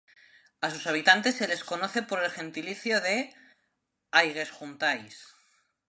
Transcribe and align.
A 0.61 0.71
sus 0.71 0.87
habitantes 0.87 1.35
se 1.35 1.47
les 1.47 1.63
conoce 1.63 2.01
por 2.01 2.23
el 2.23 2.31
gentilicio 2.31 2.99
"Aigues-Juntais". 4.09 5.35